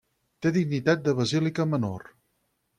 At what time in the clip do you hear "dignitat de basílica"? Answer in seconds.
0.55-1.71